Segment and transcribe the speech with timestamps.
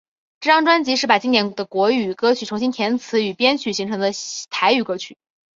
[0.39, 4.11] 这张专辑是把经典的国语歌曲重新填词与编曲成新的
[4.49, 5.15] 台语歌曲。